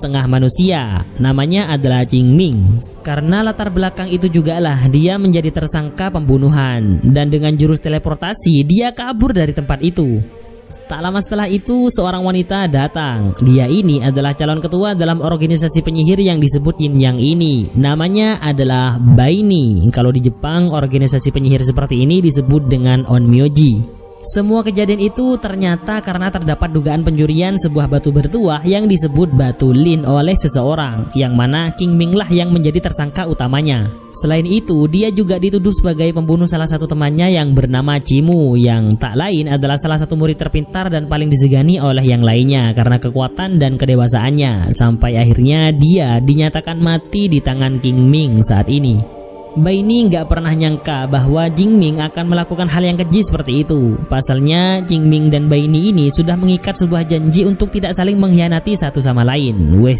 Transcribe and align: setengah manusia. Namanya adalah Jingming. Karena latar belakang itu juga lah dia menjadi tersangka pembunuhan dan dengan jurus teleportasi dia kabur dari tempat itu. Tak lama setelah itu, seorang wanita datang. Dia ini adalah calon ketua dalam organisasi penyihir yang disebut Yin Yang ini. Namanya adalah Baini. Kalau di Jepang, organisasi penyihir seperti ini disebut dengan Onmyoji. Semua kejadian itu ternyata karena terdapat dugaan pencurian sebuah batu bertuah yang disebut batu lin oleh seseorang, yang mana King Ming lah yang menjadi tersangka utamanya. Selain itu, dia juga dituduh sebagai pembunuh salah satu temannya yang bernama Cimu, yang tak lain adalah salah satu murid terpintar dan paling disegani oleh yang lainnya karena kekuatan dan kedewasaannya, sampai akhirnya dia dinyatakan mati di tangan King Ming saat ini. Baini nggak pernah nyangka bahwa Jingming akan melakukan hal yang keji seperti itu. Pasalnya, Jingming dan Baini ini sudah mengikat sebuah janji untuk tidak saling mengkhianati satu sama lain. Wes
setengah 0.00 0.24
manusia. 0.24 1.04
Namanya 1.20 1.68
adalah 1.68 2.08
Jingming. 2.08 2.80
Karena 3.04 3.44
latar 3.44 3.68
belakang 3.68 4.08
itu 4.08 4.32
juga 4.32 4.56
lah 4.56 4.88
dia 4.88 5.20
menjadi 5.20 5.52
tersangka 5.52 6.08
pembunuhan 6.08 7.04
dan 7.04 7.28
dengan 7.28 7.52
jurus 7.52 7.84
teleportasi 7.84 8.64
dia 8.64 8.96
kabur 8.96 9.36
dari 9.36 9.52
tempat 9.52 9.84
itu. 9.84 10.40
Tak 10.90 11.06
lama 11.06 11.22
setelah 11.22 11.46
itu, 11.46 11.86
seorang 11.86 12.26
wanita 12.26 12.66
datang. 12.66 13.30
Dia 13.46 13.70
ini 13.70 14.02
adalah 14.02 14.34
calon 14.34 14.58
ketua 14.58 14.98
dalam 14.98 15.22
organisasi 15.22 15.86
penyihir 15.86 16.18
yang 16.18 16.42
disebut 16.42 16.82
Yin 16.82 16.98
Yang 16.98 17.18
ini. 17.22 17.70
Namanya 17.78 18.42
adalah 18.42 18.98
Baini. 18.98 19.86
Kalau 19.94 20.10
di 20.10 20.18
Jepang, 20.18 20.74
organisasi 20.74 21.30
penyihir 21.30 21.62
seperti 21.62 22.02
ini 22.02 22.18
disebut 22.18 22.66
dengan 22.66 23.06
Onmyoji. 23.06 23.99
Semua 24.20 24.60
kejadian 24.60 25.00
itu 25.00 25.40
ternyata 25.40 25.96
karena 26.04 26.28
terdapat 26.28 26.68
dugaan 26.68 27.00
pencurian 27.00 27.56
sebuah 27.56 27.88
batu 27.88 28.12
bertuah 28.12 28.60
yang 28.68 28.84
disebut 28.84 29.32
batu 29.32 29.72
lin 29.72 30.04
oleh 30.04 30.36
seseorang, 30.36 31.08
yang 31.16 31.32
mana 31.32 31.72
King 31.72 31.96
Ming 31.96 32.12
lah 32.12 32.28
yang 32.28 32.52
menjadi 32.52 32.84
tersangka 32.84 33.24
utamanya. 33.24 33.88
Selain 34.12 34.44
itu, 34.44 34.84
dia 34.92 35.08
juga 35.08 35.40
dituduh 35.40 35.72
sebagai 35.72 36.12
pembunuh 36.12 36.44
salah 36.44 36.68
satu 36.68 36.84
temannya 36.84 37.32
yang 37.32 37.56
bernama 37.56 37.96
Cimu, 37.96 38.60
yang 38.60 38.92
tak 39.00 39.16
lain 39.16 39.48
adalah 39.48 39.80
salah 39.80 39.96
satu 39.96 40.20
murid 40.20 40.36
terpintar 40.36 40.92
dan 40.92 41.08
paling 41.08 41.32
disegani 41.32 41.80
oleh 41.80 42.04
yang 42.04 42.20
lainnya 42.20 42.76
karena 42.76 43.00
kekuatan 43.00 43.56
dan 43.56 43.80
kedewasaannya, 43.80 44.68
sampai 44.76 45.16
akhirnya 45.16 45.72
dia 45.72 46.20
dinyatakan 46.20 46.76
mati 46.76 47.32
di 47.32 47.40
tangan 47.40 47.80
King 47.80 48.04
Ming 48.04 48.44
saat 48.44 48.68
ini. 48.68 49.19
Baini 49.58 50.06
nggak 50.06 50.30
pernah 50.30 50.54
nyangka 50.54 51.10
bahwa 51.10 51.50
Jingming 51.50 51.98
akan 51.98 52.24
melakukan 52.30 52.70
hal 52.70 52.86
yang 52.86 52.94
keji 52.94 53.26
seperti 53.26 53.66
itu. 53.66 53.98
Pasalnya, 54.06 54.78
Jingming 54.86 55.26
dan 55.26 55.50
Baini 55.50 55.90
ini 55.90 56.06
sudah 56.06 56.38
mengikat 56.38 56.78
sebuah 56.78 57.02
janji 57.02 57.42
untuk 57.42 57.74
tidak 57.74 57.98
saling 57.98 58.14
mengkhianati 58.14 58.78
satu 58.78 59.02
sama 59.02 59.26
lain. 59.26 59.82
Wes 59.82 59.98